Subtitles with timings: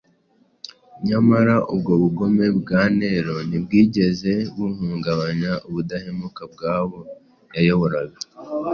[1.07, 6.99] Nyamara ubwo bugome bwa Nero ntibwigeze buhungabanya ubudahemuka bw’abo
[7.55, 8.19] yayoboraga.